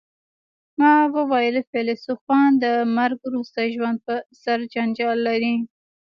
ما 0.79 0.93
وویل 1.15 1.55
فیلسوفان 1.71 2.49
د 2.63 2.65
مرګ 2.97 3.19
وروسته 3.23 3.71
ژوند 3.75 3.97
په 4.05 4.15
سر 4.41 4.59
جنجال 4.73 5.17
لري 5.27 5.55